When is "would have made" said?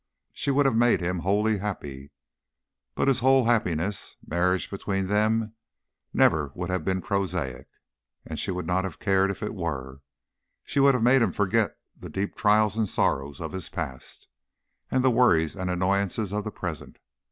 0.49-0.99, 10.79-11.21